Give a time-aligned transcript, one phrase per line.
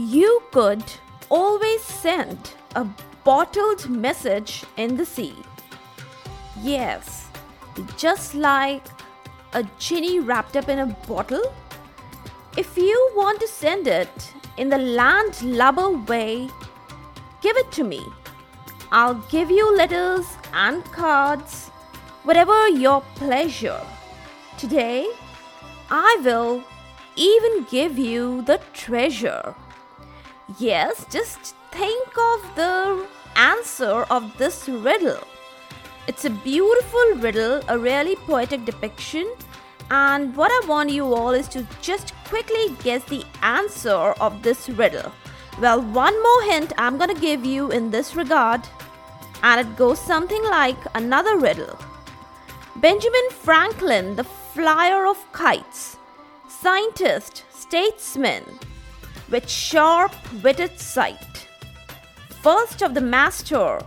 [0.00, 0.84] You could
[1.28, 2.86] always send a
[3.24, 5.34] bottled message in the sea.
[6.62, 7.26] Yes,
[7.96, 8.84] just like
[9.54, 11.52] a genie wrapped up in a bottle.
[12.56, 16.48] If you want to send it in the land lubber way,
[17.42, 18.06] give it to me.
[18.92, 21.70] I'll give you letters and cards,
[22.22, 23.84] whatever your pleasure.
[24.58, 25.08] Today,
[25.90, 26.62] I will
[27.16, 29.56] even give you the treasure.
[30.56, 35.22] Yes, just think of the answer of this riddle.
[36.06, 39.30] It's a beautiful riddle, a really poetic depiction,
[39.90, 44.70] and what I want you all is to just quickly guess the answer of this
[44.70, 45.12] riddle.
[45.60, 48.62] Well, one more hint I'm gonna give you in this regard,
[49.42, 51.78] and it goes something like another riddle.
[52.76, 55.98] Benjamin Franklin, the flyer of kites,
[56.48, 58.44] scientist, statesman,
[59.30, 61.46] with sharp witted sight,
[62.42, 63.80] first of the master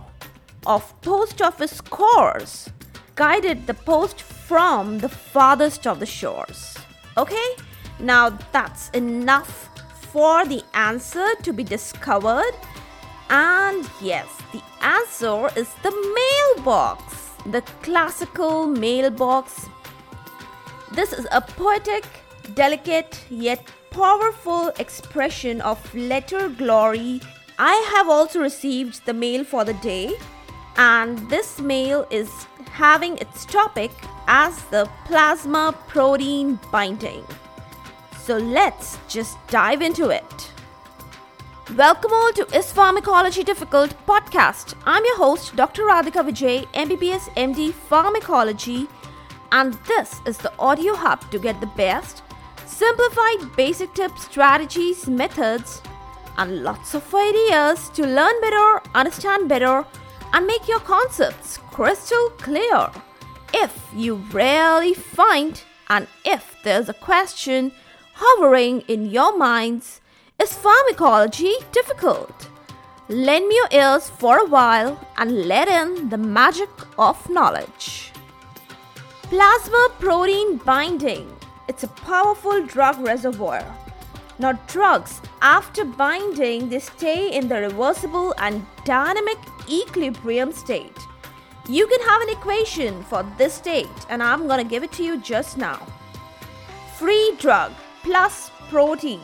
[0.66, 2.70] of post office course
[3.14, 6.78] guided the post from the farthest of the shores.
[7.16, 7.56] Okay,
[7.98, 9.68] now that's enough
[10.12, 12.54] for the answer to be discovered.
[13.28, 19.68] And yes, the answer is the mailbox, the classical mailbox.
[20.92, 22.04] This is a poetic,
[22.54, 27.20] delicate, yet powerful expression of letter glory.
[27.58, 30.14] I have also received the mail for the day
[30.76, 32.30] and this mail is
[32.70, 33.90] having its topic
[34.26, 37.22] as the plasma protein binding.
[38.22, 40.50] So let's just dive into it.
[41.76, 44.74] Welcome all to Is Pharmacology Difficult podcast.
[44.86, 45.82] I'm your host, Dr.
[45.82, 48.88] Radhika Vijay, MBBS MD Pharmacology,
[49.52, 52.21] and this is the audio hub to get the best,
[52.82, 55.80] simplified basic tips, strategies, methods,
[56.36, 59.86] and lots of ideas to learn better, understand better,
[60.32, 62.90] and make your concepts crystal clear.
[63.54, 67.70] If you really find and if there's a question
[68.14, 70.00] hovering in your minds,
[70.40, 72.48] is pharmacology difficult?
[73.08, 78.10] Lend me your ears for a while and let in the magic of knowledge.
[79.30, 81.41] Plasma protein binding.
[81.72, 83.64] It's a powerful drug reservoir.
[84.38, 89.38] Now, drugs, after binding, they stay in the reversible and dynamic
[89.70, 90.98] equilibrium state.
[91.70, 95.16] You can have an equation for this state, and I'm gonna give it to you
[95.16, 95.80] just now.
[96.98, 97.72] Free drug
[98.02, 99.22] plus protein.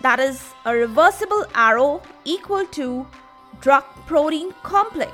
[0.00, 3.06] That is a reversible arrow equal to
[3.60, 5.12] drug protein complex.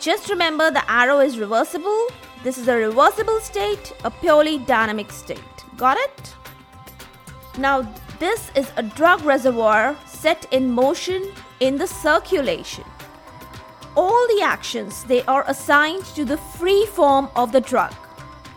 [0.00, 2.06] Just remember the arrow is reversible.
[2.42, 5.38] This is a reversible state, a purely dynamic state.
[5.76, 6.34] Got it?
[7.56, 7.82] Now,
[8.18, 12.84] this is a drug reservoir set in motion in the circulation.
[13.94, 17.94] All the actions they are assigned to the free form of the drug.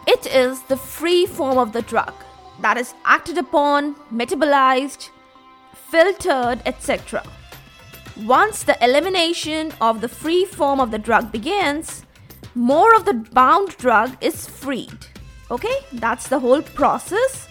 [0.08, 2.14] It is the free form of the drug
[2.62, 5.10] that is acted upon, metabolized,
[5.74, 7.24] filtered, etc.
[8.24, 12.05] Once the elimination of the free form of the drug begins,
[12.56, 15.06] more of the bound drug is freed.
[15.52, 17.48] Okay, that's the whole process.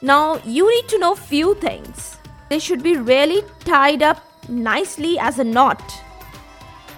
[0.00, 2.16] Now you need to know few things.
[2.48, 5.82] They should be really tied up nicely as a knot.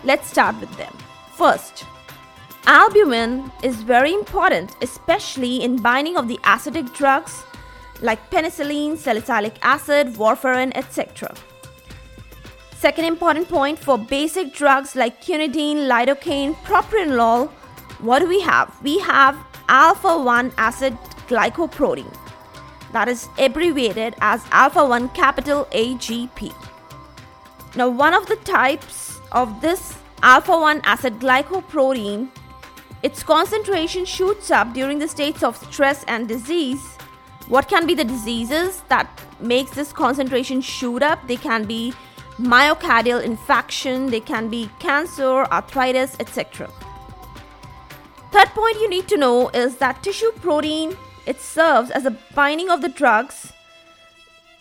[0.04, 0.94] Let's start with them.
[1.34, 1.84] First,
[2.66, 7.44] albumin is very important, especially in binding of the acidic drugs
[8.00, 11.34] like penicillin, salicylic acid, warfarin, etc.
[12.78, 17.48] Second important point for basic drugs like quinidine, lidocaine, propranolol,
[17.98, 18.72] what do we have?
[18.84, 19.36] We have
[19.68, 20.96] alpha 1 acid
[21.26, 22.06] glycoprotein
[22.92, 26.54] that is abbreviated as alpha 1 capital AGP.
[27.74, 32.28] Now, one of the types of this alpha 1 acid glycoprotein,
[33.02, 36.96] its concentration shoots up during the states of stress and disease.
[37.48, 39.10] What can be the diseases that
[39.40, 41.26] makes this concentration shoot up?
[41.26, 41.92] They can be
[42.38, 46.70] myocardial infarction, they can be cancer, arthritis, etc.
[48.30, 50.96] Third point you need to know is that tissue protein
[51.26, 53.52] it serves as a binding of the drugs.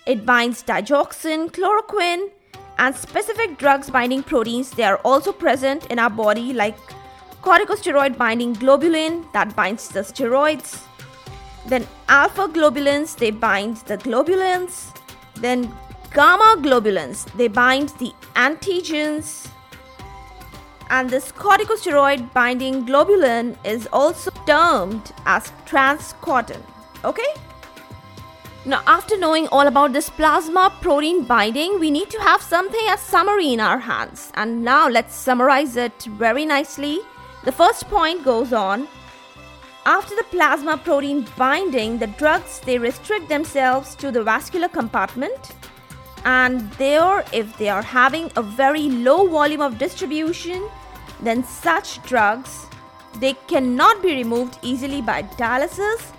[0.06, 2.29] It binds digoxin, chloroquine,
[2.77, 4.71] and specific drugs binding proteins.
[4.71, 6.77] They are also present in our body, like
[7.41, 10.81] corticosteroid binding globulin that binds the steroids.
[11.65, 14.94] Then alpha globulins, they bind the globulins.
[15.35, 15.71] Then
[16.18, 19.48] gamma globulins, they bind the antigens
[20.90, 26.60] and this corticosteroid binding globulin is also termed as transcortin.
[27.04, 27.31] Okay?
[28.66, 33.00] Now, after knowing all about this plasma protein binding, we need to have something as
[33.00, 34.31] summary in our hands.
[34.34, 37.00] And now let's summarize it very nicely.
[37.46, 38.88] The first point goes on.
[39.86, 45.54] After the plasma protein binding, the drugs they restrict themselves to the vascular compartment
[46.25, 50.68] and there if they are having a very low volume of distribution,
[51.22, 52.66] then such drugs
[53.19, 56.14] they cannot be removed easily by dialysis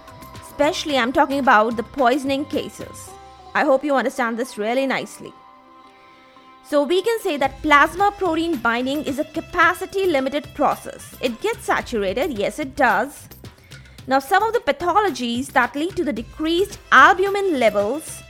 [0.59, 3.11] especially I'm talking about the poisoning cases.
[3.55, 5.33] I hope you understand this really nicely.
[6.65, 11.15] So we can say that plasma protein binding is a capacity limited process.
[11.21, 13.29] It gets saturated, yes it does.
[14.09, 18.21] Now some of the pathologies that lead to the decreased albumin levels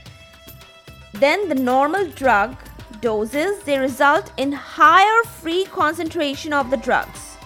[1.19, 2.55] than the normal drug
[3.01, 7.37] doses, they result in higher free concentration of the drugs.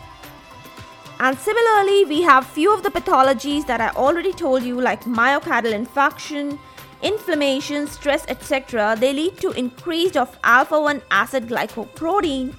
[1.20, 5.74] And similarly, we have few of the pathologies that I already told you like myocardial
[5.74, 6.60] infarction,
[7.02, 8.96] inflammation, stress, etc.
[9.00, 12.56] They lead to increase of alpha-1 acid glycoprotein.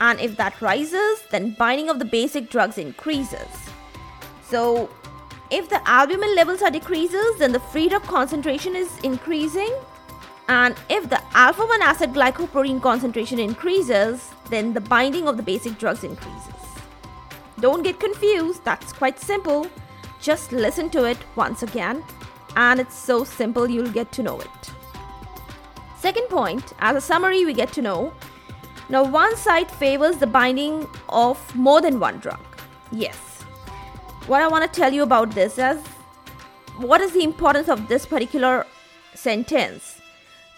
[0.00, 3.48] And if that rises, then binding of the basic drugs increases.
[4.48, 4.88] So,
[5.50, 9.74] if the albumin levels are decreases, then the free drug concentration is increasing.
[10.48, 15.78] And if the alpha 1 acid glycoprotein concentration increases, then the binding of the basic
[15.78, 16.54] drugs increases.
[17.60, 19.66] Don't get confused, that's quite simple.
[20.20, 22.04] Just listen to it once again,
[22.54, 24.72] and it's so simple you'll get to know it.
[25.98, 28.12] Second point, as a summary, we get to know
[28.88, 32.40] now one site favors the binding of more than one drug.
[32.92, 33.42] Yes.
[34.26, 35.84] What I want to tell you about this is
[36.78, 38.66] what is the importance of this particular
[39.14, 40.00] sentence?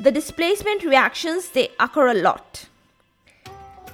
[0.00, 2.66] The displacement reactions they occur a lot.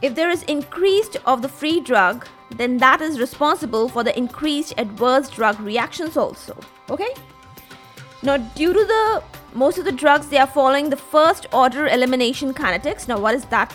[0.03, 4.75] If there is increased of the free drug, then that is responsible for the increased
[4.77, 6.59] adverse drug reactions also.
[6.91, 7.09] Okay?
[8.23, 9.23] Now, due to the
[9.55, 13.09] most of the drugs, they are following the first order elimination kinetics.
[13.09, 13.73] Now, what is that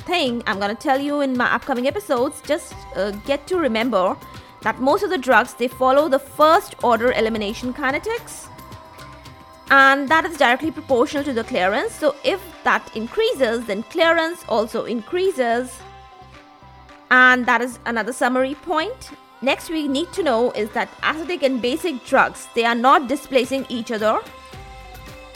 [0.00, 0.42] thing?
[0.48, 2.40] I'm gonna tell you in my upcoming episodes.
[2.40, 4.16] Just uh, get to remember
[4.62, 8.48] that most of the drugs they follow the first order elimination kinetics
[9.70, 14.84] and that is directly proportional to the clearance so if that increases then clearance also
[14.84, 15.80] increases
[17.10, 19.10] and that is another summary point.
[19.40, 23.66] Next, we need to know is that acidic and basic drugs they are not displacing
[23.68, 24.20] each other,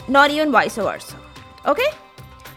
[0.07, 1.17] not even vice versa.
[1.65, 1.87] Okay,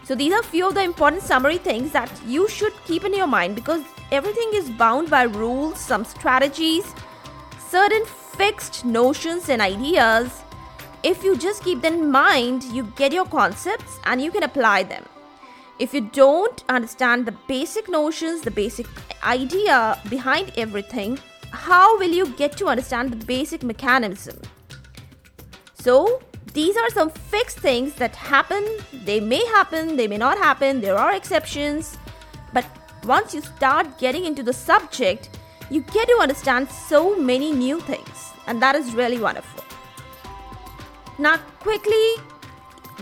[0.03, 3.29] so these are few of the important summary things that you should keep in your
[3.29, 6.95] mind because everything is bound by rules, some strategies,
[7.69, 10.43] certain fixed notions and ideas.
[11.03, 14.83] If you just keep them in mind, you get your concepts and you can apply
[14.85, 15.05] them
[15.79, 18.87] if you don't understand the basic notions, the basic
[19.23, 21.19] idea behind everything,
[21.51, 24.41] how will you get to understand the basic mechanism?
[25.75, 26.23] So,
[26.55, 28.65] these are some fixed things that happen.
[29.05, 31.99] They may happen, they may not happen, there are exceptions.
[32.55, 32.65] But
[33.05, 35.39] once you start getting into the subject,
[35.71, 39.66] you get to understand so many new things, and that is really wonderful.
[41.19, 42.17] Now, quickly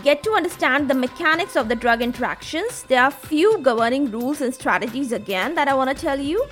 [0.03, 4.53] get to understand the mechanics of the drug interactions, there are few governing rules and
[4.53, 6.45] strategies again that I want to tell you.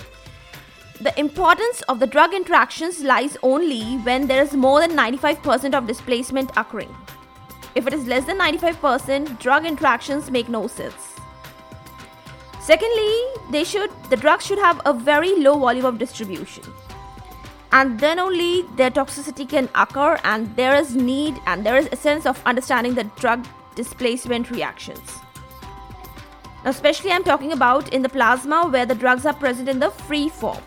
[1.00, 5.88] The importance of the drug interactions lies only when there is more than 95% of
[5.88, 6.94] displacement occurring.
[7.76, 11.16] If it is less than 95%, drug interactions make no sense.
[12.62, 16.64] Secondly, they should the drug should have a very low volume of distribution
[17.74, 21.96] and then only their toxicity can occur and there is need and there is a
[21.96, 25.18] sense of understanding the drug displacement reactions.
[26.64, 29.90] Now especially i'm talking about in the plasma where the drugs are present in the
[29.90, 30.64] free form.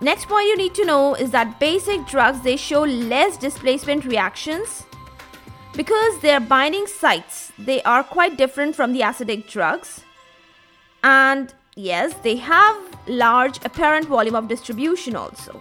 [0.00, 4.84] Next point you need to know is that basic drugs they show less displacement reactions
[5.74, 7.52] because their binding sites.
[7.58, 10.04] They are quite different from the acidic drugs.
[11.04, 11.54] And
[11.88, 15.60] yes they have large apparent volume of distribution also.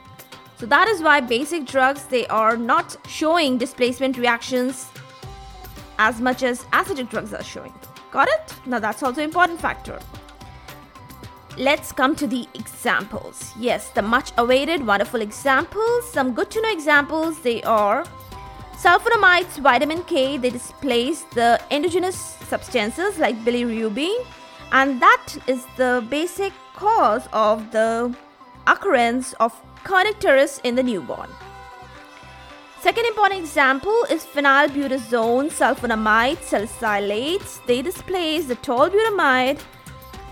[0.57, 4.87] So that is why basic drugs they are not showing displacement reactions
[5.97, 7.73] as much as acidic drugs are showing.
[8.11, 8.53] Got it?
[8.65, 9.99] Now that's also important factor.
[11.57, 13.53] Let's come to the examples.
[13.57, 16.11] Yes, the much awaited wonderful examples.
[16.11, 18.05] Some good to know examples they are
[18.81, 22.15] sulfonamides, vitamin K, they displace the endogenous
[22.47, 24.25] substances like bilirubin
[24.71, 28.15] and that is the basic cause of the
[28.67, 31.29] occurrence of kernicterus in the newborn.
[32.81, 37.65] Second important example is phenylbutazone sulfonamide salicylates.
[37.65, 39.59] They displace the tolbutamide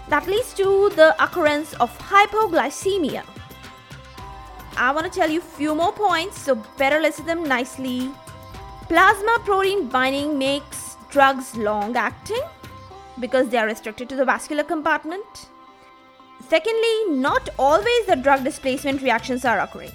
[0.08, 3.26] that leads to the occurrence of hypoglycemia.
[4.78, 8.12] I want to tell you few more points, so better listen them nicely.
[8.88, 12.44] Plasma protein binding makes drugs long acting
[13.20, 15.50] because they are restricted to the vascular compartment.
[16.48, 19.92] Secondly, not always the drug displacement reactions are occurring.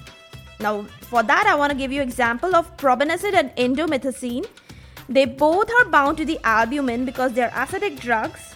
[0.59, 4.45] Now, for that, I want to give you example of probenecid and indomethacin.
[5.09, 8.55] They both are bound to the albumin because they are acidic drugs,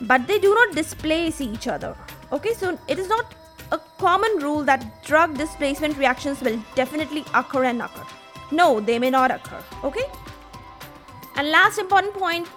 [0.00, 1.96] but they do not displace each other.
[2.32, 3.34] Okay, so it is not
[3.72, 8.06] a common rule that drug displacement reactions will definitely occur and occur.
[8.50, 9.62] No, they may not occur.
[9.84, 10.04] Okay?
[11.36, 12.48] And last important point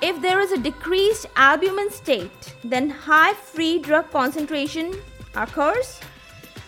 [0.00, 4.94] if there is a decreased albumin state, then high free drug concentration
[5.34, 6.00] occurs,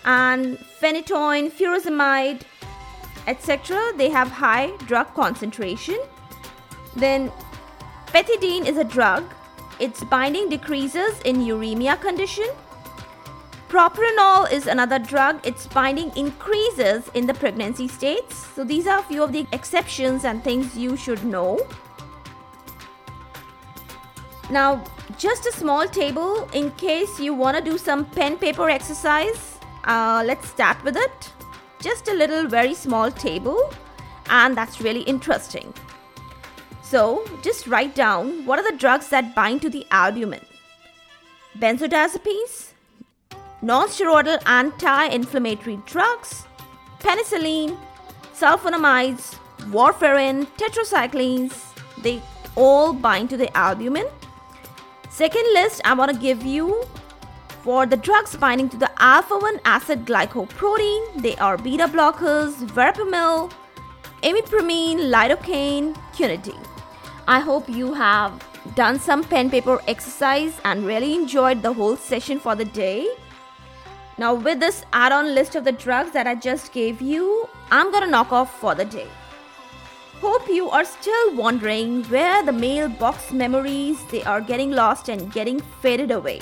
[0.05, 2.41] and phenytoin, furosemide,
[3.27, 5.99] etc., they have high drug concentration.
[6.95, 7.31] Then,
[8.07, 9.23] pethidine is a drug,
[9.79, 12.49] its binding decreases in uremia condition.
[13.69, 18.45] Propranolol is another drug, its binding increases in the pregnancy states.
[18.55, 21.59] So, these are a few of the exceptions and things you should know.
[24.51, 24.83] Now,
[25.17, 29.57] just a small table in case you want to do some pen paper exercise.
[29.85, 31.31] Uh, let's start with it.
[31.81, 33.73] Just a little very small table,
[34.29, 35.73] and that's really interesting.
[36.83, 40.41] So, just write down what are the drugs that bind to the albumin
[41.59, 42.73] benzodiazepines,
[43.61, 46.45] non steroidal anti inflammatory drugs,
[46.99, 47.77] penicillin,
[48.33, 49.37] sulfonamides,
[49.71, 51.53] warfarin, tetracyclines,
[52.01, 52.21] they
[52.55, 54.07] all bind to the albumin.
[55.11, 56.85] Second list I want to give you
[57.63, 63.51] for the drugs binding to the alpha 1 acid glycoprotein, they are beta blockers, verapamil,
[64.23, 66.65] imipramine, lidocaine, quinidine.
[67.27, 68.41] I hope you have
[68.75, 73.05] done some pen paper exercise and really enjoyed the whole session for the day.
[74.17, 77.91] Now, with this add on list of the drugs that I just gave you, I'm
[77.91, 79.09] gonna knock off for the day.
[80.21, 85.59] Hope you are still wondering where the mailbox memories they are getting lost and getting
[85.81, 86.41] faded away.